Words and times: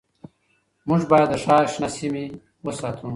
موږ 0.87 1.01
باید 1.11 1.27
د 1.31 1.35
ښار 1.43 1.65
شنه 1.73 1.89
سیمې 1.97 2.25
وساتو 2.65 3.07